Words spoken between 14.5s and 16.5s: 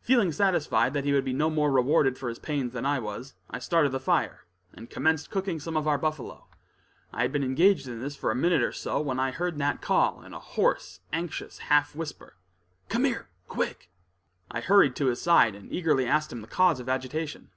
I hurried to his side and eagerly asked him the